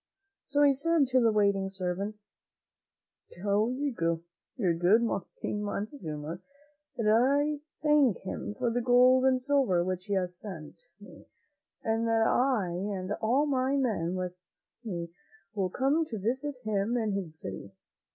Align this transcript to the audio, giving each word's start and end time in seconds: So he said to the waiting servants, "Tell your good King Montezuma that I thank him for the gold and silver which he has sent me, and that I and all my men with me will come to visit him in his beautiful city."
So 0.47 0.63
he 0.63 0.73
said 0.73 1.05
to 1.09 1.19
the 1.21 1.31
waiting 1.31 1.69
servants, 1.69 2.23
"Tell 3.33 3.69
your 3.71 3.93
good 4.59 5.05
King 5.39 5.61
Montezuma 5.61 6.39
that 6.97 7.05
I 7.07 7.59
thank 7.83 8.17
him 8.23 8.55
for 8.57 8.71
the 8.71 8.81
gold 8.81 9.25
and 9.25 9.39
silver 9.39 9.83
which 9.83 10.05
he 10.05 10.13
has 10.15 10.35
sent 10.39 10.85
me, 10.99 11.27
and 11.83 12.07
that 12.07 12.25
I 12.25 12.69
and 12.69 13.11
all 13.21 13.45
my 13.45 13.75
men 13.77 14.15
with 14.15 14.33
me 14.83 15.11
will 15.53 15.69
come 15.69 16.03
to 16.05 16.17
visit 16.17 16.57
him 16.63 16.97
in 16.97 17.11
his 17.11 17.29
beautiful 17.29 17.51
city." 17.67 17.73